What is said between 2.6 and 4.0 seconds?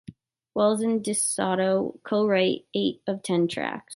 eight of ten tracks.